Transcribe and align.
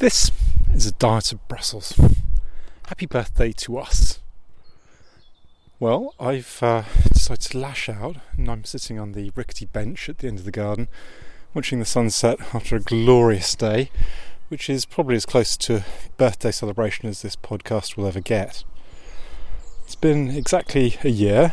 This 0.00 0.30
is 0.72 0.86
a 0.86 0.92
diet 0.92 1.30
of 1.30 1.46
Brussels. 1.46 1.92
Happy 2.86 3.04
birthday 3.04 3.52
to 3.52 3.76
us. 3.76 4.20
Well, 5.78 6.14
I've 6.18 6.58
uh, 6.62 6.84
decided 7.12 7.42
to 7.50 7.58
lash 7.58 7.86
out, 7.90 8.16
and 8.34 8.48
I'm 8.48 8.64
sitting 8.64 8.98
on 8.98 9.12
the 9.12 9.30
rickety 9.36 9.66
bench 9.66 10.08
at 10.08 10.16
the 10.16 10.28
end 10.28 10.38
of 10.38 10.46
the 10.46 10.50
garden, 10.50 10.88
watching 11.52 11.80
the 11.80 11.84
sunset 11.84 12.38
after 12.54 12.76
a 12.76 12.80
glorious 12.80 13.54
day, 13.54 13.90
which 14.48 14.70
is 14.70 14.86
probably 14.86 15.16
as 15.16 15.26
close 15.26 15.54
to 15.58 15.76
a 15.76 15.84
birthday 16.16 16.50
celebration 16.50 17.06
as 17.06 17.20
this 17.20 17.36
podcast 17.36 17.98
will 17.98 18.06
ever 18.06 18.20
get. 18.20 18.64
It's 19.84 19.96
been 19.96 20.30
exactly 20.30 20.96
a 21.04 21.10
year 21.10 21.52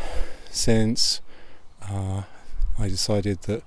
since 0.49 1.19
uh, 1.81 2.21
I 2.79 2.87
decided 2.87 3.41
that 3.41 3.63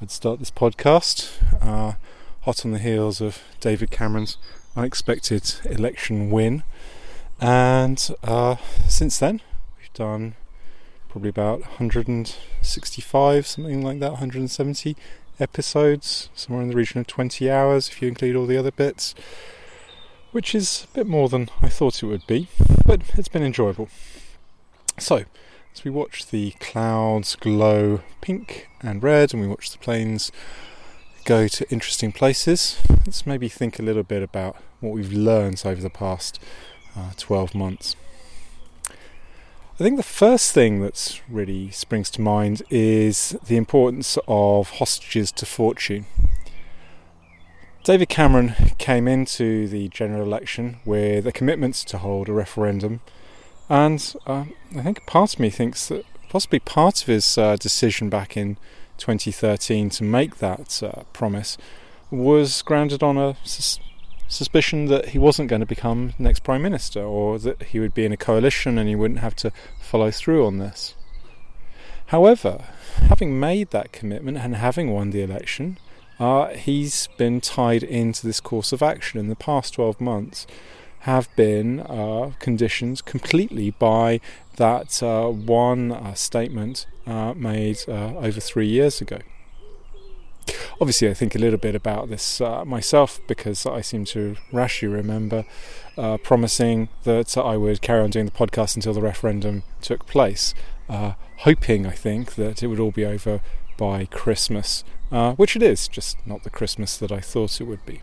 I'd 0.00 0.10
start 0.10 0.38
this 0.38 0.50
podcast, 0.50 1.28
uh, 1.60 1.96
hot 2.42 2.64
on 2.64 2.72
the 2.72 2.78
heels 2.78 3.20
of 3.20 3.40
David 3.60 3.90
Cameron's 3.90 4.36
unexpected 4.76 5.54
election 5.64 6.30
win. 6.30 6.64
And 7.40 8.08
uh, 8.22 8.56
since 8.88 9.18
then, 9.18 9.40
we've 9.78 9.92
done 9.92 10.34
probably 11.08 11.30
about 11.30 11.60
165, 11.60 13.46
something 13.46 13.82
like 13.82 14.00
that, 14.00 14.12
170 14.12 14.96
episodes, 15.38 16.30
somewhere 16.34 16.62
in 16.62 16.68
the 16.68 16.76
region 16.76 17.00
of 17.00 17.06
20 17.06 17.50
hours 17.50 17.88
if 17.88 18.02
you 18.02 18.08
include 18.08 18.34
all 18.34 18.46
the 18.46 18.56
other 18.56 18.70
bits, 18.70 19.14
which 20.32 20.54
is 20.54 20.86
a 20.90 20.94
bit 20.96 21.06
more 21.06 21.28
than 21.28 21.48
I 21.60 21.68
thought 21.68 22.02
it 22.02 22.06
would 22.06 22.26
be, 22.26 22.48
but 22.84 23.02
it's 23.14 23.28
been 23.28 23.42
enjoyable. 23.42 23.88
So, 24.98 25.24
as 25.74 25.84
we 25.84 25.90
watch 25.90 26.26
the 26.30 26.52
clouds 26.60 27.36
glow 27.36 28.00
pink 28.20 28.68
and 28.80 29.02
red, 29.02 29.32
and 29.32 29.42
we 29.42 29.48
watch 29.48 29.70
the 29.70 29.78
planes 29.78 30.32
go 31.24 31.48
to 31.48 31.70
interesting 31.70 32.12
places, 32.12 32.80
let's 32.88 33.26
maybe 33.26 33.48
think 33.48 33.78
a 33.78 33.82
little 33.82 34.02
bit 34.02 34.22
about 34.22 34.56
what 34.80 34.92
we've 34.92 35.12
learned 35.12 35.62
over 35.64 35.80
the 35.80 35.90
past 35.90 36.38
uh, 36.96 37.10
12 37.16 37.54
months. 37.54 37.96
I 38.88 39.84
think 39.84 39.96
the 39.96 40.02
first 40.02 40.52
thing 40.52 40.80
that 40.82 41.20
really 41.28 41.70
springs 41.70 42.10
to 42.10 42.20
mind 42.20 42.62
is 42.70 43.36
the 43.46 43.56
importance 43.56 44.18
of 44.28 44.70
hostages 44.70 45.32
to 45.32 45.46
fortune. 45.46 46.06
David 47.82 48.08
Cameron 48.08 48.54
came 48.78 49.08
into 49.08 49.66
the 49.66 49.88
general 49.88 50.22
election 50.22 50.76
with 50.84 51.26
a 51.26 51.32
commitment 51.32 51.74
to 51.74 51.98
hold 51.98 52.28
a 52.28 52.32
referendum 52.32 53.00
and 53.68 54.14
uh, 54.26 54.44
I 54.76 54.82
think 54.82 55.06
part 55.06 55.32
of 55.32 55.40
me 55.40 55.48
thinks 55.48 55.88
that 55.88 56.04
possibly 56.28 56.58
part 56.58 57.00
of 57.00 57.08
his 57.08 57.38
uh, 57.38 57.56
decision 57.56 58.10
back 58.10 58.36
in 58.36 58.58
2013 58.98 59.90
to 59.90 60.04
make 60.04 60.38
that 60.38 60.82
uh, 60.82 61.02
promise 61.12 61.58
was 62.10 62.62
grounded 62.62 63.02
on 63.02 63.16
a 63.16 63.36
sus- 63.44 63.78
suspicion 64.28 64.86
that 64.86 65.10
he 65.10 65.18
wasn't 65.18 65.48
going 65.48 65.60
to 65.60 65.66
become 65.66 66.14
next 66.18 66.42
prime 66.42 66.62
minister 66.62 67.02
or 67.02 67.38
that 67.38 67.62
he 67.64 67.80
would 67.80 67.94
be 67.94 68.04
in 68.04 68.12
a 68.12 68.16
coalition 68.16 68.78
and 68.78 68.88
he 68.88 68.94
wouldn't 68.94 69.20
have 69.20 69.36
to 69.36 69.52
follow 69.80 70.10
through 70.10 70.46
on 70.46 70.58
this. 70.58 70.94
However, 72.06 72.64
having 72.96 73.40
made 73.40 73.70
that 73.70 73.92
commitment 73.92 74.38
and 74.38 74.56
having 74.56 74.90
won 74.90 75.10
the 75.10 75.22
election, 75.22 75.78
uh, 76.20 76.48
he's 76.48 77.08
been 77.16 77.40
tied 77.40 77.82
into 77.82 78.26
this 78.26 78.40
course 78.40 78.72
of 78.72 78.82
action 78.82 79.18
in 79.18 79.28
the 79.28 79.36
past 79.36 79.74
12 79.74 80.00
months 80.00 80.46
have 81.02 81.28
been 81.34 81.80
uh, 81.80 82.30
conditioned 82.38 83.04
completely 83.04 83.72
by 83.72 84.20
that 84.56 85.02
uh, 85.02 85.28
one 85.28 85.90
uh, 85.90 86.14
statement 86.14 86.86
uh, 87.06 87.34
made 87.34 87.78
uh, 87.88 88.14
over 88.18 88.38
three 88.38 88.68
years 88.68 89.00
ago. 89.00 89.18
Obviously, 90.80 91.10
I 91.10 91.14
think 91.14 91.34
a 91.34 91.38
little 91.38 91.58
bit 91.58 91.74
about 91.74 92.08
this 92.08 92.40
myself 92.64 93.20
because 93.26 93.66
I 93.66 93.80
seem 93.80 94.04
to 94.06 94.36
rashly 94.50 94.88
remember 94.88 95.44
promising 96.24 96.88
that 97.04 97.36
I 97.36 97.56
would 97.56 97.80
carry 97.80 98.02
on 98.02 98.10
doing 98.10 98.26
the 98.26 98.32
podcast 98.32 98.74
until 98.74 98.92
the 98.92 99.00
referendum 99.00 99.62
took 99.80 100.06
place, 100.06 100.54
hoping, 100.88 101.86
I 101.86 101.92
think, 101.92 102.34
that 102.34 102.62
it 102.62 102.66
would 102.66 102.80
all 102.80 102.90
be 102.90 103.06
over 103.06 103.40
by 103.76 104.06
Christmas, 104.06 104.82
which 105.36 105.54
it 105.54 105.62
is, 105.62 105.86
just 105.86 106.16
not 106.26 106.42
the 106.42 106.50
Christmas 106.50 106.96
that 106.96 107.12
I 107.12 107.20
thought 107.20 107.60
it 107.60 107.64
would 107.64 107.86
be. 107.86 108.00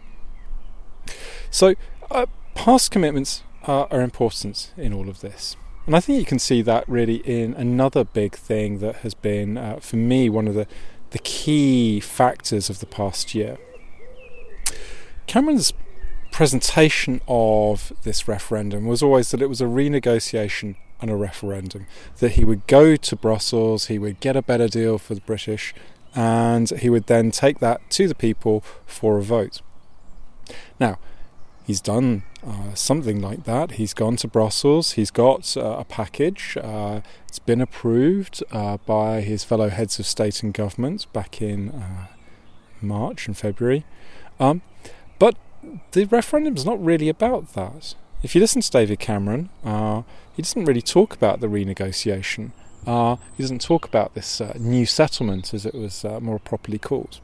So, 1.51 1.75
uh, 2.09 2.27
past 2.59 2.91
commitments 2.91 3.41
are, 3.63 3.87
are 3.89 4.01
important 4.01 4.73
in 4.75 4.91
all 4.91 5.07
of 5.07 5.21
this. 5.21 5.55
And 5.85 5.95
I 5.95 6.01
think 6.01 6.19
you 6.19 6.25
can 6.25 6.39
see 6.39 6.61
that 6.63 6.87
really 6.89 7.17
in 7.17 7.53
another 7.53 8.03
big 8.03 8.35
thing 8.35 8.79
that 8.79 8.97
has 8.97 9.13
been, 9.13 9.57
uh, 9.57 9.79
for 9.79 9.95
me, 9.95 10.29
one 10.29 10.45
of 10.45 10.55
the, 10.55 10.67
the 11.11 11.19
key 11.19 12.01
factors 12.01 12.69
of 12.69 12.81
the 12.81 12.85
past 12.85 13.33
year. 13.33 13.57
Cameron's 15.25 15.71
presentation 16.33 17.21
of 17.29 17.93
this 18.03 18.27
referendum 18.27 18.87
was 18.87 19.01
always 19.01 19.31
that 19.31 19.41
it 19.41 19.47
was 19.47 19.61
a 19.61 19.65
renegotiation 19.65 20.75
and 20.99 21.09
a 21.09 21.15
referendum, 21.15 21.87
that 22.17 22.33
he 22.33 22.43
would 22.43 22.67
go 22.67 22.97
to 22.97 23.15
Brussels, 23.15 23.85
he 23.85 23.97
would 23.97 24.19
get 24.19 24.35
a 24.35 24.41
better 24.41 24.67
deal 24.67 24.97
for 24.97 25.15
the 25.15 25.21
British, 25.21 25.73
and 26.13 26.69
he 26.71 26.89
would 26.89 27.07
then 27.07 27.31
take 27.31 27.59
that 27.59 27.89
to 27.91 28.05
the 28.05 28.15
people 28.15 28.65
for 28.85 29.17
a 29.17 29.21
vote. 29.21 29.61
Now, 30.77 30.99
he's 31.69 31.81
done 31.81 32.23
uh, 32.43 32.73
something 32.73 33.21
like 33.21 33.43
that. 33.43 33.73
He's 33.73 33.93
gone 33.93 34.15
to 34.15 34.27
Brussels, 34.27 34.93
he's 34.93 35.11
got 35.11 35.55
uh, 35.55 35.75
a 35.77 35.83
package, 35.83 36.57
uh, 36.59 37.01
it's 37.27 37.37
been 37.37 37.61
approved 37.61 38.43
uh, 38.51 38.77
by 38.87 39.21
his 39.21 39.43
fellow 39.43 39.69
heads 39.69 39.99
of 39.99 40.07
state 40.07 40.41
and 40.41 40.51
government 40.51 41.05
back 41.13 41.43
in 41.43 41.69
uh, 41.69 42.07
March 42.81 43.27
and 43.27 43.37
February. 43.37 43.85
Um, 44.39 44.63
but 45.19 45.35
the 45.91 46.05
referendum's 46.05 46.65
not 46.65 46.83
really 46.83 47.07
about 47.07 47.53
that. 47.53 47.93
If 48.23 48.33
you 48.33 48.41
listen 48.41 48.63
to 48.63 48.71
David 48.71 48.97
Cameron, 48.97 49.49
uh, 49.63 50.01
he 50.35 50.41
doesn't 50.41 50.65
really 50.65 50.81
talk 50.81 51.13
about 51.13 51.39
the 51.39 51.45
renegotiation. 51.47 52.49
he 52.83 53.43
doesn't 53.43 53.61
talk 53.61 53.85
about 53.85 54.15
this 54.15 54.41
new 54.55 54.87
settlement, 54.87 55.53
as 55.53 55.67
it 55.67 55.75
was 55.75 56.03
more 56.19 56.39
properly 56.39 56.79
called. 56.79 57.19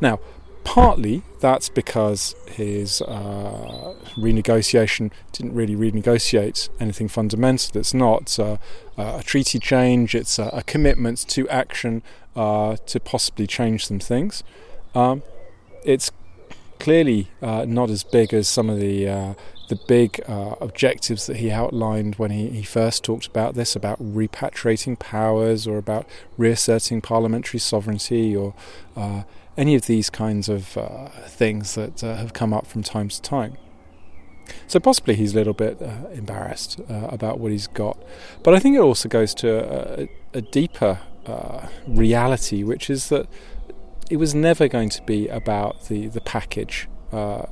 Now, 0.00 0.18
partly 0.64 1.22
that's 1.40 1.68
because 1.68 2.34
his 2.46 3.02
uh, 3.02 3.94
renegotiation 4.16 5.10
didn't 5.32 5.54
really 5.54 5.74
renegotiate 5.74 6.68
anything 6.78 7.08
fundamental. 7.08 7.80
It's 7.80 7.94
not 7.94 8.38
uh, 8.38 8.58
a 8.96 9.22
treaty 9.24 9.58
change, 9.58 10.14
it's 10.14 10.38
a, 10.38 10.50
a 10.52 10.62
commitment 10.62 11.26
to 11.28 11.48
action 11.48 12.02
uh, 12.36 12.76
to 12.86 13.00
possibly 13.00 13.46
change 13.46 13.86
some 13.86 13.98
things. 14.00 14.42
Um, 14.94 15.22
it's 15.84 16.10
clearly 16.78 17.28
uh, 17.42 17.64
not 17.66 17.90
as 17.90 18.02
big 18.02 18.34
as 18.34 18.48
some 18.48 18.68
of 18.68 18.80
the 18.80 19.08
uh, 19.08 19.34
the 19.68 19.76
big 19.86 20.20
uh, 20.26 20.56
objectives 20.60 21.26
that 21.26 21.36
he 21.36 21.48
outlined 21.48 22.16
when 22.16 22.32
he, 22.32 22.48
he 22.48 22.62
first 22.62 23.04
talked 23.04 23.26
about 23.28 23.54
this 23.54 23.76
about 23.76 24.02
repatriating 24.02 24.98
powers 24.98 25.66
or 25.66 25.78
about 25.78 26.06
reasserting 26.36 27.00
parliamentary 27.00 27.60
sovereignty 27.60 28.34
or 28.34 28.52
uh, 28.96 29.22
any 29.60 29.74
of 29.74 29.82
these 29.82 30.08
kinds 30.08 30.48
of 30.48 30.78
uh, 30.78 31.08
things 31.26 31.74
that 31.74 32.02
uh, 32.02 32.16
have 32.16 32.32
come 32.32 32.54
up 32.54 32.66
from 32.66 32.82
time 32.82 33.10
to 33.10 33.20
time. 33.20 33.58
So 34.66 34.80
possibly 34.80 35.14
he's 35.14 35.34
a 35.34 35.36
little 35.36 35.52
bit 35.52 35.80
uh, 35.82 36.08
embarrassed 36.12 36.80
uh, 36.88 37.08
about 37.10 37.38
what 37.38 37.52
he's 37.52 37.66
got, 37.66 38.02
but 38.42 38.54
I 38.54 38.58
think 38.58 38.74
it 38.74 38.80
also 38.80 39.08
goes 39.08 39.34
to 39.34 39.48
a, 40.02 40.08
a 40.32 40.40
deeper 40.40 41.00
uh, 41.26 41.68
reality, 41.86 42.64
which 42.64 42.88
is 42.88 43.10
that 43.10 43.28
it 44.10 44.16
was 44.16 44.34
never 44.34 44.66
going 44.66 44.88
to 44.88 45.02
be 45.02 45.28
about 45.28 45.84
the 45.84 46.08
the 46.08 46.22
package 46.22 46.88
uh, 47.12 47.44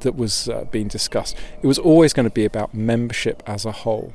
that 0.00 0.14
was 0.14 0.48
being 0.70 0.88
discussed. 0.88 1.36
It 1.62 1.66
was 1.66 1.78
always 1.78 2.12
going 2.12 2.28
to 2.28 2.34
be 2.42 2.44
about 2.44 2.74
membership 2.74 3.42
as 3.46 3.64
a 3.64 3.72
whole 3.72 4.12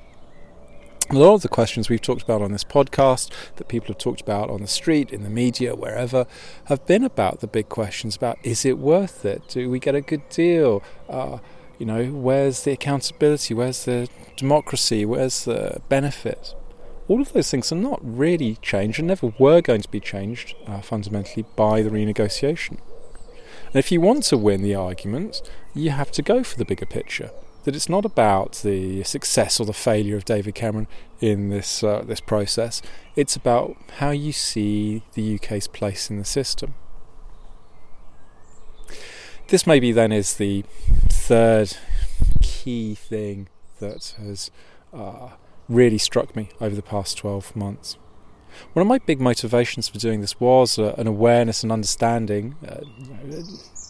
a 1.09 1.15
lot 1.15 1.35
of 1.35 1.41
the 1.41 1.49
questions 1.49 1.89
we've 1.89 2.01
talked 2.01 2.23
about 2.23 2.41
on 2.41 2.51
this 2.51 2.63
podcast, 2.63 3.31
that 3.57 3.67
people 3.67 3.87
have 3.87 3.97
talked 3.97 4.21
about 4.21 4.49
on 4.49 4.61
the 4.61 4.67
street, 4.67 5.11
in 5.11 5.23
the 5.23 5.29
media, 5.29 5.75
wherever, 5.75 6.25
have 6.65 6.85
been 6.85 7.03
about 7.03 7.41
the 7.41 7.47
big 7.47 7.69
questions 7.69 8.15
about 8.15 8.37
is 8.43 8.65
it 8.65 8.77
worth 8.77 9.25
it? 9.25 9.43
Do 9.47 9.69
we 9.69 9.79
get 9.79 9.95
a 9.95 10.01
good 10.01 10.27
deal? 10.29 10.81
Uh, 11.07 11.39
you 11.77 11.85
know, 11.85 12.05
where's 12.05 12.63
the 12.63 12.71
accountability? 12.71 13.53
Where's 13.53 13.85
the 13.85 14.09
democracy? 14.35 15.05
Where's 15.05 15.45
the 15.45 15.81
benefit? 15.89 16.55
All 17.07 17.21
of 17.21 17.33
those 17.33 17.51
things 17.51 17.71
are 17.71 17.75
not 17.75 17.99
really 18.01 18.55
changed 18.61 18.99
and 18.99 19.07
never 19.07 19.31
were 19.37 19.61
going 19.61 19.81
to 19.81 19.89
be 19.89 19.99
changed 19.99 20.55
uh, 20.65 20.81
fundamentally 20.81 21.45
by 21.55 21.83
the 21.83 21.91
renegotiation. 21.91 22.79
And 23.67 23.75
if 23.75 23.91
you 23.91 24.01
want 24.01 24.23
to 24.23 24.37
win 24.37 24.63
the 24.63 24.73
argument, 24.73 25.41
you 25.75 25.91
have 25.91 26.11
to 26.11 26.23
go 26.23 26.43
for 26.43 26.57
the 26.57 26.65
bigger 26.65 26.85
picture 26.85 27.29
that 27.65 27.75
it's 27.75 27.89
not 27.89 28.05
about 28.05 28.53
the 28.63 29.03
success 29.03 29.59
or 29.59 29.65
the 29.65 29.73
failure 29.73 30.15
of 30.15 30.23
David 30.23 30.55
Cameron 30.55 30.87
in 31.19 31.49
this 31.49 31.83
uh, 31.83 32.03
this 32.05 32.21
process. 32.21 32.81
It's 33.15 33.35
about 33.35 33.75
how 33.97 34.11
you 34.11 34.31
see 34.31 35.03
the 35.13 35.35
UK's 35.35 35.67
place 35.67 36.09
in 36.09 36.17
the 36.17 36.25
system. 36.25 36.75
This 39.47 39.67
maybe 39.67 39.91
then 39.91 40.11
is 40.11 40.35
the 40.35 40.63
third 41.09 41.77
key 42.41 42.95
thing 42.95 43.47
that 43.79 44.15
has 44.17 44.51
uh, 44.93 45.29
really 45.67 45.97
struck 45.97 46.35
me 46.35 46.49
over 46.61 46.75
the 46.75 46.81
past 46.81 47.17
12 47.17 47.55
months. 47.55 47.97
One 48.73 48.81
of 48.81 48.87
my 48.87 48.99
big 48.99 49.19
motivations 49.19 49.89
for 49.89 49.99
doing 49.99 50.21
this 50.21 50.39
was 50.39 50.79
uh, 50.79 50.95
an 50.97 51.07
awareness 51.07 51.61
and 51.61 51.71
understanding, 51.71 52.55
uh, 52.65 52.81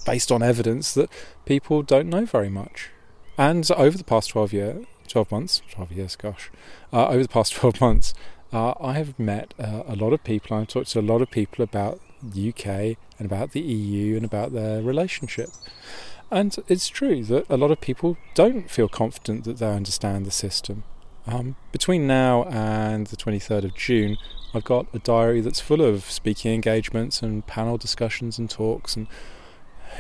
based 0.06 0.32
on 0.32 0.42
evidence 0.42 0.94
that 0.96 1.10
people 1.46 1.84
don't 1.84 2.10
know 2.10 2.26
very 2.26 2.50
much. 2.50 2.90
And 3.38 3.70
over 3.72 3.98
the 3.98 4.04
past 4.04 4.30
12 4.30 4.54
year, 4.54 4.82
12 5.08 5.32
months, 5.32 5.62
12 5.72 5.92
years, 5.92 6.16
gosh, 6.16 6.50
uh, 6.94 7.08
over 7.08 7.24
the 7.24 7.30
past 7.30 7.54
12 7.56 7.82
months, 7.82 8.14
uh, 8.54 8.74
I 8.80 8.94
have 8.94 9.18
met 9.20 9.54
uh, 9.60 9.84
a 9.88 9.96
lot 9.96 10.14
of 10.14 10.24
people. 10.24 10.56
I've 10.56 10.68
talked 10.68 10.92
to 10.92 11.00
a 11.00 11.02
lot 11.02 11.22
of 11.22 11.30
people 11.30 11.64
about 11.64 12.00
the 12.24 12.50
UK 12.50 12.98
and 13.20 13.26
about 13.26 13.52
the 13.52 13.62
EU 13.62 14.16
and 14.16 14.26
about 14.26 14.54
their 14.54 14.82
relationship. 14.82 15.50
And 16.32 16.56
it's 16.68 16.88
true 16.88 17.24
that 17.26 17.46
a 17.50 17.58
lot 17.58 17.72
of 17.72 17.82
people 17.82 18.18
don't 18.34 18.70
feel 18.70 18.88
confident 18.88 19.44
that 19.44 19.58
they 19.58 19.68
understand 19.70 20.26
the 20.26 20.32
system. 20.32 20.84
Um, 21.28 21.56
between 21.72 22.08
now 22.08 22.44
and 22.46 23.08
the 23.08 23.18
23rd 23.18 23.66
of 23.66 23.76
June, 23.76 24.18
I've 24.54 24.64
got 24.64 24.88
a 24.94 25.00
diary 25.00 25.42
that's 25.42 25.60
full 25.60 25.82
of 25.82 26.04
speaking 26.10 26.54
engagements 26.54 27.22
and 27.22 27.46
panel 27.46 27.78
discussions 27.78 28.38
and 28.38 28.50
talks 28.50 28.96
and 28.96 29.08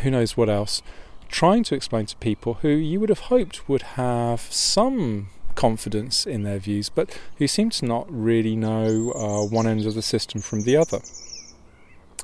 who 0.01 0.11
knows 0.11 0.37
what 0.37 0.49
else, 0.49 0.81
trying 1.29 1.63
to 1.63 1.75
explain 1.75 2.05
to 2.07 2.15
people 2.17 2.55
who 2.55 2.69
you 2.69 2.99
would 2.99 3.09
have 3.09 3.19
hoped 3.19 3.67
would 3.67 3.81
have 3.81 4.41
some 4.41 5.27
confidence 5.55 6.25
in 6.25 6.43
their 6.43 6.59
views, 6.59 6.89
but 6.89 7.17
who 7.37 7.47
seem 7.47 7.69
to 7.71 7.85
not 7.85 8.05
really 8.09 8.55
know 8.55 9.11
uh, 9.11 9.45
one 9.45 9.67
end 9.67 9.85
of 9.85 9.95
the 9.95 10.01
system 10.01 10.41
from 10.41 10.63
the 10.63 10.75
other. 10.77 10.99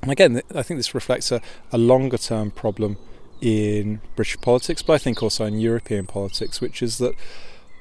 And 0.01 0.11
again, 0.11 0.41
I 0.53 0.63
think 0.63 0.79
this 0.79 0.93
reflects 0.93 1.31
a, 1.31 1.41
a 1.71 1.77
longer 1.77 2.17
term 2.17 2.51
problem 2.51 2.97
in 3.39 4.01
British 4.15 4.39
politics, 4.41 4.81
but 4.81 4.93
I 4.93 4.97
think 4.97 5.21
also 5.21 5.45
in 5.45 5.59
European 5.59 6.05
politics, 6.05 6.61
which 6.61 6.81
is 6.81 6.97
that 6.99 7.15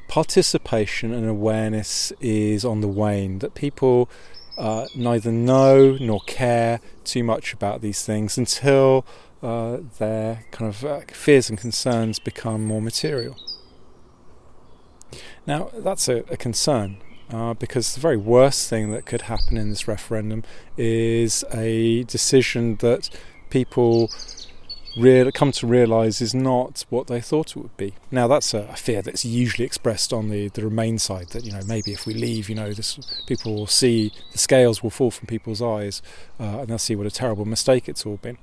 participation 0.08 1.12
and 1.12 1.28
awareness 1.28 2.12
is 2.20 2.64
on 2.64 2.80
the 2.80 2.88
wane, 2.88 3.38
that 3.40 3.54
people 3.54 4.10
uh, 4.58 4.86
neither 4.94 5.32
know 5.32 5.96
nor 6.00 6.20
care 6.26 6.80
too 7.04 7.24
much 7.24 7.52
about 7.52 7.80
these 7.80 8.04
things 8.04 8.36
until 8.36 9.06
uh, 9.42 9.78
their 9.98 10.44
kind 10.50 10.68
of 10.68 10.84
uh, 10.84 11.00
fears 11.12 11.48
and 11.48 11.58
concerns 11.58 12.18
become 12.18 12.64
more 12.64 12.82
material. 12.82 13.36
Now, 15.46 15.70
that's 15.74 16.08
a, 16.08 16.18
a 16.30 16.36
concern 16.36 16.98
uh, 17.32 17.54
because 17.54 17.94
the 17.94 18.00
very 18.00 18.16
worst 18.16 18.68
thing 18.68 18.92
that 18.92 19.06
could 19.06 19.22
happen 19.22 19.56
in 19.56 19.70
this 19.70 19.88
referendum 19.88 20.44
is 20.76 21.44
a 21.52 22.04
decision 22.04 22.76
that 22.76 23.08
people 23.50 24.10
real, 24.96 25.30
come 25.32 25.52
to 25.52 25.66
realise 25.66 26.20
is 26.20 26.34
not 26.34 26.84
what 26.90 27.06
they 27.06 27.20
thought 27.20 27.56
it 27.56 27.56
would 27.56 27.76
be. 27.76 27.94
Now 28.10 28.26
that's 28.28 28.52
a, 28.54 28.60
a, 28.70 28.76
fear 28.76 29.02
that's 29.02 29.24
usually 29.24 29.64
expressed 29.64 30.12
on 30.12 30.28
the, 30.28 30.48
the 30.48 30.62
Remain 30.62 30.98
side 30.98 31.28
that 31.30 31.44
you 31.44 31.52
know 31.52 31.60
maybe 31.66 31.92
if 31.92 32.06
we 32.06 32.14
leave, 32.14 32.48
you 32.48 32.54
know, 32.54 32.72
this 32.72 32.98
people 33.26 33.54
will 33.54 33.66
see 33.66 34.12
the 34.32 34.38
scales 34.38 34.82
will 34.82 34.90
fall 34.90 35.10
from 35.10 35.26
people's 35.26 35.62
eyes 35.62 36.02
uh, 36.38 36.60
and 36.60 36.68
they'll 36.68 36.78
see 36.78 36.96
what 36.96 37.06
a 37.06 37.10
terrible 37.10 37.44
mistake 37.44 37.88
it's 37.88 38.04
all 38.04 38.16
been. 38.16 38.38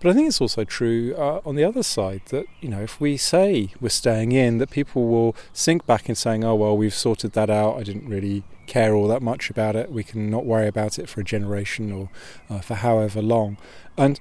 But 0.00 0.10
I 0.10 0.14
think 0.14 0.28
it's 0.28 0.40
also 0.40 0.64
true 0.64 1.14
uh, 1.16 1.40
on 1.44 1.56
the 1.56 1.64
other 1.64 1.82
side 1.82 2.22
that 2.26 2.46
you 2.60 2.68
know 2.68 2.80
if 2.80 3.00
we 3.00 3.16
say 3.16 3.70
we're 3.80 3.88
staying 3.88 4.32
in, 4.32 4.58
that 4.58 4.70
people 4.70 5.08
will 5.08 5.34
sink 5.52 5.86
back 5.86 6.08
in 6.08 6.14
saying, 6.14 6.44
"Oh 6.44 6.54
well, 6.54 6.76
we've 6.76 6.94
sorted 6.94 7.32
that 7.32 7.50
out. 7.50 7.76
I 7.76 7.82
didn't 7.82 8.08
really 8.08 8.44
care 8.66 8.94
all 8.94 9.08
that 9.08 9.22
much 9.22 9.50
about 9.50 9.74
it. 9.74 9.90
We 9.90 10.04
can 10.04 10.30
not 10.30 10.46
worry 10.46 10.68
about 10.68 10.98
it 10.98 11.08
for 11.08 11.20
a 11.20 11.24
generation 11.24 11.90
or 11.90 12.10
uh, 12.48 12.60
for 12.60 12.76
however 12.76 13.20
long," 13.20 13.56
and 13.96 14.20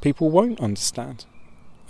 people 0.00 0.30
won't 0.30 0.60
understand. 0.60 1.26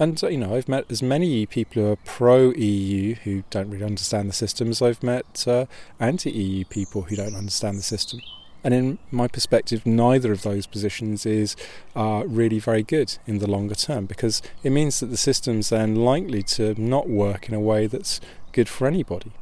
And 0.00 0.22
uh, 0.22 0.28
you 0.28 0.38
know, 0.38 0.56
I've 0.56 0.68
met 0.68 0.86
as 0.90 1.02
many 1.02 1.46
people 1.46 1.82
who 1.82 1.92
are 1.92 1.96
pro 1.96 2.50
EU 2.50 3.14
who 3.16 3.44
don't 3.50 3.70
really 3.70 3.84
understand 3.84 4.28
the 4.28 4.34
system 4.34 4.70
as 4.70 4.82
I've 4.82 5.02
met 5.02 5.46
uh, 5.46 5.66
anti 6.00 6.30
EU 6.30 6.64
people 6.64 7.02
who 7.02 7.14
don't 7.14 7.36
understand 7.36 7.78
the 7.78 7.82
system. 7.82 8.20
And 8.64 8.74
in 8.74 8.98
my 9.10 9.28
perspective, 9.28 9.86
neither 9.86 10.32
of 10.32 10.42
those 10.42 10.66
positions 10.66 11.24
is 11.24 11.54
uh, 11.94 12.24
really 12.26 12.58
very 12.58 12.82
good 12.82 13.16
in 13.26 13.38
the 13.38 13.48
longer 13.48 13.74
term 13.74 14.06
because 14.06 14.42
it 14.62 14.70
means 14.70 15.00
that 15.00 15.06
the 15.06 15.16
system's 15.16 15.68
then 15.68 15.94
likely 15.94 16.42
to 16.42 16.74
not 16.80 17.08
work 17.08 17.48
in 17.48 17.54
a 17.54 17.60
way 17.60 17.86
that's 17.86 18.20
good 18.52 18.68
for 18.68 18.86
anybody. 18.86 19.32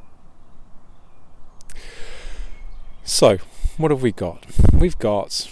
So, 3.03 3.37
what 3.77 3.91
have 3.91 4.01
we 4.01 4.11
got? 4.11 4.45
We've 4.73 4.99
got 4.99 5.49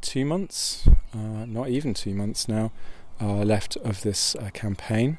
two 0.00 0.24
months, 0.24 0.86
uh, 1.14 1.46
not 1.46 1.68
even 1.68 1.94
two 1.94 2.14
months 2.14 2.48
now, 2.48 2.72
uh, 3.20 3.42
left 3.44 3.76
of 3.76 4.02
this 4.02 4.34
uh, 4.36 4.50
campaign. 4.52 5.18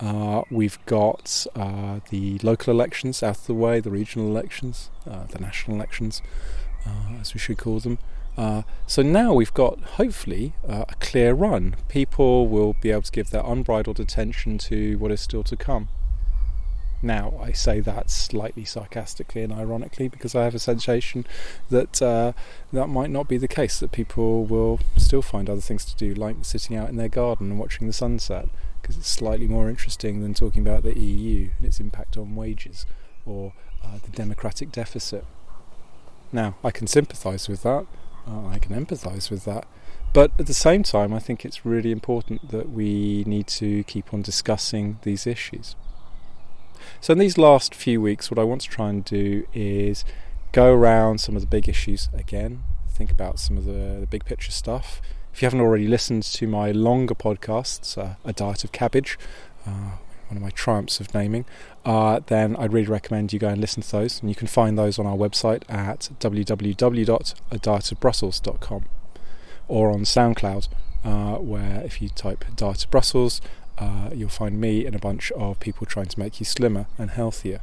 Uh, 0.00 0.42
we've 0.50 0.78
got 0.86 1.46
uh, 1.54 2.00
the 2.10 2.38
local 2.42 2.72
elections 2.72 3.22
out 3.22 3.38
of 3.38 3.46
the 3.46 3.54
way, 3.54 3.78
the 3.78 3.90
regional 3.90 4.26
elections, 4.28 4.90
uh, 5.08 5.24
the 5.26 5.38
national 5.38 5.76
elections, 5.76 6.22
as 7.20 7.34
we 7.34 7.40
should 7.40 7.58
call 7.58 7.80
them. 7.80 7.98
so 8.86 9.02
now 9.02 9.32
we've 9.32 9.54
got 9.54 9.80
hopefully 9.80 10.54
a 10.64 10.94
clear 11.00 11.34
run. 11.34 11.76
People 11.88 12.48
will 12.48 12.74
be 12.80 12.90
able 12.90 13.02
to 13.02 13.12
give 13.12 13.30
their 13.30 13.44
unbridled 13.44 14.00
attention 14.00 14.58
to 14.58 14.98
what 14.98 15.10
is 15.10 15.20
still 15.20 15.44
to 15.44 15.56
come. 15.56 15.88
Now, 17.04 17.34
I 17.42 17.50
say 17.50 17.80
that 17.80 18.10
slightly 18.10 18.64
sarcastically 18.64 19.42
and 19.42 19.52
ironically 19.52 20.06
because 20.06 20.36
I 20.36 20.44
have 20.44 20.54
a 20.54 20.60
sensation 20.60 21.26
that 21.68 22.00
uh, 22.00 22.32
that 22.72 22.86
might 22.86 23.10
not 23.10 23.26
be 23.26 23.36
the 23.36 23.48
case, 23.48 23.80
that 23.80 23.90
people 23.90 24.44
will 24.44 24.78
still 24.96 25.20
find 25.20 25.50
other 25.50 25.60
things 25.60 25.84
to 25.86 25.96
do, 25.96 26.14
like 26.14 26.36
sitting 26.42 26.76
out 26.76 26.90
in 26.90 26.96
their 26.96 27.08
garden 27.08 27.50
and 27.50 27.58
watching 27.58 27.88
the 27.88 27.92
sunset, 27.92 28.48
because 28.80 28.96
it's 28.96 29.08
slightly 29.08 29.48
more 29.48 29.68
interesting 29.68 30.22
than 30.22 30.32
talking 30.32 30.62
about 30.62 30.84
the 30.84 30.96
EU 30.96 31.50
and 31.58 31.66
its 31.66 31.80
impact 31.80 32.16
on 32.16 32.36
wages 32.36 32.86
or 33.26 33.52
uh, 33.84 33.98
the 34.04 34.10
democratic 34.10 34.70
deficit. 34.70 35.24
Now, 36.32 36.54
I 36.64 36.70
can 36.70 36.86
sympathise 36.86 37.48
with 37.48 37.62
that, 37.62 37.86
uh, 38.26 38.46
I 38.46 38.58
can 38.58 38.74
empathise 38.74 39.30
with 39.30 39.44
that, 39.44 39.66
but 40.12 40.30
at 40.38 40.46
the 40.46 40.54
same 40.54 40.82
time, 40.82 41.12
I 41.12 41.18
think 41.18 41.44
it's 41.44 41.64
really 41.64 41.90
important 41.90 42.50
that 42.50 42.70
we 42.70 43.24
need 43.26 43.46
to 43.48 43.84
keep 43.84 44.12
on 44.12 44.22
discussing 44.22 44.98
these 45.02 45.26
issues. 45.26 45.76
So, 47.00 47.12
in 47.12 47.18
these 47.18 47.38
last 47.38 47.74
few 47.74 48.00
weeks, 48.00 48.30
what 48.30 48.38
I 48.38 48.44
want 48.44 48.62
to 48.62 48.68
try 48.68 48.88
and 48.88 49.04
do 49.04 49.46
is 49.52 50.04
go 50.52 50.72
around 50.72 51.18
some 51.18 51.34
of 51.34 51.42
the 51.42 51.46
big 51.46 51.68
issues 51.68 52.08
again, 52.12 52.64
think 52.88 53.10
about 53.10 53.38
some 53.38 53.56
of 53.56 53.64
the, 53.64 53.98
the 54.00 54.06
big 54.08 54.24
picture 54.24 54.52
stuff. 54.52 55.00
If 55.32 55.40
you 55.40 55.46
haven't 55.46 55.60
already 55.60 55.88
listened 55.88 56.24
to 56.24 56.46
my 56.46 56.72
longer 56.72 57.14
podcasts, 57.14 57.96
uh, 57.96 58.16
A 58.24 58.32
Diet 58.32 58.64
of 58.64 58.72
Cabbage, 58.72 59.18
uh, 59.66 59.92
one 60.32 60.38
of 60.38 60.42
my 60.42 60.50
triumphs 60.50 60.98
of 60.98 61.14
naming, 61.14 61.44
uh, 61.84 62.20
then 62.26 62.56
I'd 62.56 62.72
really 62.72 62.86
recommend 62.86 63.34
you 63.34 63.38
go 63.38 63.48
and 63.48 63.60
listen 63.60 63.82
to 63.82 63.92
those. 63.92 64.18
And 64.20 64.30
you 64.30 64.34
can 64.34 64.46
find 64.46 64.78
those 64.78 64.98
on 64.98 65.04
our 65.04 65.16
website 65.16 65.64
at 65.68 66.08
www.adietofbrussels.com 66.20 68.84
or 69.68 69.90
on 69.90 70.00
SoundCloud, 70.00 70.68
uh, 71.04 71.34
where 71.36 71.82
if 71.84 72.00
you 72.00 72.08
type 72.08 72.46
Diet 72.56 72.84
of 72.84 72.90
Brussels, 72.90 73.42
uh, 73.76 74.08
you'll 74.14 74.30
find 74.30 74.58
me 74.58 74.86
and 74.86 74.96
a 74.96 74.98
bunch 74.98 75.30
of 75.32 75.60
people 75.60 75.86
trying 75.86 76.06
to 76.06 76.18
make 76.18 76.40
you 76.40 76.46
slimmer 76.46 76.86
and 76.96 77.10
healthier. 77.10 77.60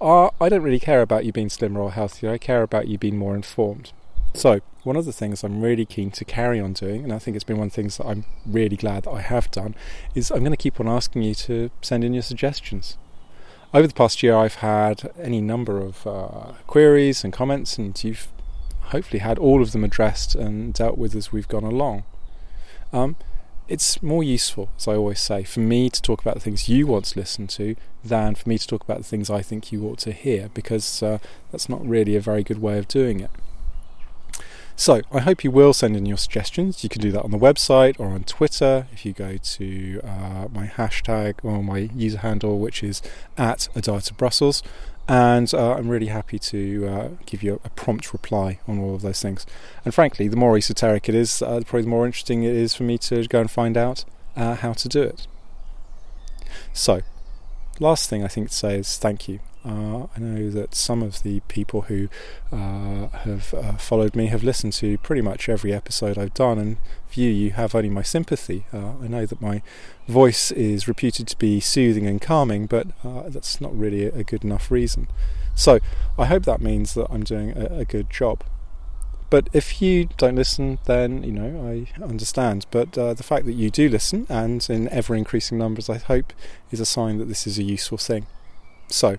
Uh, 0.00 0.30
I 0.40 0.48
don't 0.48 0.62
really 0.62 0.80
care 0.80 1.02
about 1.02 1.26
you 1.26 1.32
being 1.32 1.50
slimmer 1.50 1.80
or 1.80 1.92
healthier, 1.92 2.32
I 2.32 2.38
care 2.38 2.62
about 2.62 2.88
you 2.88 2.96
being 2.96 3.18
more 3.18 3.34
informed. 3.34 3.92
So, 4.36 4.60
one 4.82 4.96
of 4.96 5.06
the 5.06 5.14
things 5.14 5.42
I'm 5.42 5.62
really 5.62 5.86
keen 5.86 6.10
to 6.10 6.22
carry 6.22 6.60
on 6.60 6.74
doing, 6.74 7.02
and 7.02 7.10
I 7.10 7.18
think 7.18 7.36
it's 7.36 7.42
been 7.42 7.56
one 7.56 7.68
of 7.68 7.72
the 7.72 7.76
things 7.76 7.96
that 7.96 8.04
I'm 8.04 8.26
really 8.44 8.76
glad 8.76 9.04
that 9.04 9.10
I 9.10 9.22
have 9.22 9.50
done, 9.50 9.74
is 10.14 10.30
I'm 10.30 10.40
going 10.40 10.50
to 10.50 10.58
keep 10.58 10.78
on 10.78 10.86
asking 10.86 11.22
you 11.22 11.34
to 11.36 11.70
send 11.80 12.04
in 12.04 12.12
your 12.12 12.22
suggestions. 12.22 12.98
Over 13.72 13.86
the 13.86 13.94
past 13.94 14.22
year, 14.22 14.36
I've 14.36 14.56
had 14.56 15.10
any 15.18 15.40
number 15.40 15.78
of 15.78 16.06
uh, 16.06 16.52
queries 16.66 17.24
and 17.24 17.32
comments, 17.32 17.78
and 17.78 18.04
you've 18.04 18.28
hopefully 18.92 19.20
had 19.20 19.38
all 19.38 19.62
of 19.62 19.72
them 19.72 19.82
addressed 19.82 20.34
and 20.34 20.74
dealt 20.74 20.98
with 20.98 21.14
as 21.14 21.32
we've 21.32 21.48
gone 21.48 21.64
along. 21.64 22.04
Um, 22.92 23.16
it's 23.68 24.02
more 24.02 24.22
useful, 24.22 24.68
as 24.76 24.86
I 24.86 24.96
always 24.96 25.18
say, 25.18 25.44
for 25.44 25.60
me 25.60 25.88
to 25.88 26.02
talk 26.02 26.20
about 26.20 26.34
the 26.34 26.40
things 26.40 26.68
you 26.68 26.86
want 26.86 27.06
to 27.06 27.18
listen 27.18 27.46
to 27.46 27.74
than 28.04 28.34
for 28.34 28.46
me 28.50 28.58
to 28.58 28.66
talk 28.66 28.84
about 28.84 28.98
the 28.98 29.04
things 29.04 29.30
I 29.30 29.40
think 29.40 29.72
you 29.72 29.86
ought 29.88 29.98
to 30.00 30.12
hear, 30.12 30.50
because 30.52 31.02
uh, 31.02 31.20
that's 31.50 31.70
not 31.70 31.88
really 31.88 32.16
a 32.16 32.20
very 32.20 32.42
good 32.42 32.60
way 32.60 32.76
of 32.76 32.86
doing 32.86 33.20
it. 33.20 33.30
So, 34.78 35.00
I 35.10 35.20
hope 35.20 35.42
you 35.42 35.50
will 35.50 35.72
send 35.72 35.96
in 35.96 36.04
your 36.04 36.18
suggestions. 36.18 36.84
You 36.84 36.90
can 36.90 37.00
do 37.00 37.10
that 37.12 37.22
on 37.22 37.30
the 37.30 37.38
website 37.38 37.98
or 37.98 38.08
on 38.08 38.24
Twitter 38.24 38.86
if 38.92 39.06
you 39.06 39.14
go 39.14 39.38
to 39.38 40.00
uh, 40.04 40.48
my 40.52 40.66
hashtag 40.66 41.36
or 41.42 41.64
my 41.64 41.78
user 41.94 42.18
handle, 42.18 42.58
which 42.58 42.82
is 42.82 43.00
at 43.38 43.68
a 43.74 43.80
diet 43.80 44.10
of 44.10 44.18
Brussels 44.18 44.62
and 45.08 45.52
uh, 45.54 45.74
I'm 45.74 45.88
really 45.88 46.06
happy 46.08 46.38
to 46.38 46.86
uh, 46.86 47.08
give 47.26 47.42
you 47.42 47.60
a, 47.64 47.66
a, 47.66 47.70
prompt 47.70 48.12
reply 48.12 48.58
on 48.66 48.78
all 48.80 48.94
of 48.94 49.02
those 49.02 49.22
things. 49.22 49.46
And 49.84 49.94
frankly, 49.94 50.26
the 50.26 50.36
more 50.36 50.56
esoteric 50.56 51.08
it 51.08 51.14
is, 51.14 51.42
uh, 51.42 51.60
probably 51.64 51.82
the 51.82 51.88
more 51.88 52.06
interesting 52.06 52.42
it 52.42 52.54
is 52.54 52.74
for 52.74 52.82
me 52.82 52.98
to 52.98 53.26
go 53.28 53.40
and 53.40 53.50
find 53.50 53.76
out 53.76 54.04
uh, 54.34 54.56
how 54.56 54.72
to 54.72 54.88
do 54.88 55.02
it. 55.02 55.26
So, 56.72 57.02
last 57.78 58.10
thing 58.10 58.24
I 58.24 58.28
think 58.28 58.48
to 58.48 58.54
say 58.54 58.78
is 58.78 58.96
thank 58.96 59.28
you. 59.28 59.38
Uh, 59.66 60.06
I 60.16 60.20
know 60.20 60.50
that 60.50 60.74
some 60.74 61.02
of 61.02 61.24
the 61.24 61.40
people 61.48 61.82
who 61.82 62.08
uh, 62.52 63.08
have 63.08 63.52
uh, 63.52 63.76
followed 63.76 64.14
me 64.14 64.26
have 64.26 64.44
listened 64.44 64.74
to 64.74 64.96
pretty 64.98 65.22
much 65.22 65.48
every 65.48 65.72
episode 65.72 66.16
I've 66.16 66.34
done, 66.34 66.58
and 66.58 66.76
for 67.08 67.20
you, 67.20 67.30
you 67.30 67.50
have 67.52 67.74
only 67.74 67.90
my 67.90 68.02
sympathy. 68.02 68.66
Uh, 68.72 68.92
I 69.02 69.08
know 69.08 69.26
that 69.26 69.40
my 69.40 69.62
voice 70.06 70.52
is 70.52 70.86
reputed 70.86 71.26
to 71.28 71.36
be 71.36 71.58
soothing 71.58 72.06
and 72.06 72.20
calming, 72.20 72.66
but 72.66 72.86
uh, 73.04 73.24
that's 73.28 73.60
not 73.60 73.76
really 73.76 74.04
a 74.04 74.22
good 74.22 74.44
enough 74.44 74.70
reason. 74.70 75.08
So 75.56 75.80
I 76.16 76.26
hope 76.26 76.44
that 76.44 76.60
means 76.60 76.94
that 76.94 77.08
I'm 77.10 77.24
doing 77.24 77.56
a, 77.56 77.80
a 77.80 77.84
good 77.84 78.08
job. 78.08 78.44
But 79.28 79.48
if 79.52 79.82
you 79.82 80.08
don't 80.16 80.36
listen, 80.36 80.78
then 80.84 81.24
you 81.24 81.32
know 81.32 81.68
I 81.68 82.02
understand. 82.02 82.66
But 82.70 82.96
uh, 82.96 83.14
the 83.14 83.24
fact 83.24 83.46
that 83.46 83.54
you 83.54 83.70
do 83.70 83.88
listen, 83.88 84.26
and 84.28 84.64
in 84.70 84.88
ever 84.90 85.16
increasing 85.16 85.58
numbers, 85.58 85.90
I 85.90 85.98
hope, 85.98 86.32
is 86.70 86.78
a 86.78 86.86
sign 86.86 87.18
that 87.18 87.24
this 87.24 87.46
is 87.46 87.58
a 87.58 87.64
useful 87.64 87.98
thing. 87.98 88.26
So, 88.88 89.16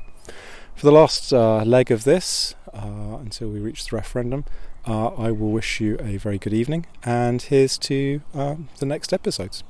for 0.75 0.85
the 0.85 0.91
last 0.91 1.33
uh, 1.33 1.63
leg 1.63 1.91
of 1.91 2.03
this, 2.03 2.55
uh, 2.73 3.17
until 3.19 3.49
we 3.49 3.59
reach 3.59 3.87
the 3.87 3.95
referendum, 3.95 4.45
uh, 4.85 5.07
I 5.07 5.31
will 5.31 5.51
wish 5.51 5.81
you 5.81 5.97
a 5.99 6.17
very 6.17 6.37
good 6.37 6.53
evening, 6.53 6.85
and 7.03 7.41
here's 7.41 7.77
to 7.79 8.21
um, 8.33 8.69
the 8.79 8.85
next 8.85 9.11
episodes. 9.11 9.63